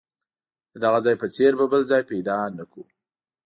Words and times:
د 0.71 0.75
دغه 0.83 0.99
ځای 1.05 1.15
په 1.21 1.27
څېر 1.35 1.51
به 1.59 1.65
بل 1.71 1.81
ځای 1.91 2.01
پیدا 2.11 2.37
نه 2.57 2.63
کړو. 2.71 2.83